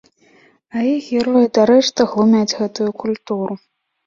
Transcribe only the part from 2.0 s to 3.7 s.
глумяць гэтую культуру.